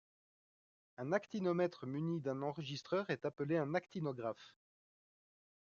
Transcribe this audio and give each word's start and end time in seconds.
Un 0.97 1.11
actinomètre 1.13 1.85
muni 1.85 2.21
d'un 2.21 2.41
enregistreur 2.41 3.07
est 3.11 3.23
appelé 3.23 3.57
un 3.57 3.75
actinographe. 3.75 4.55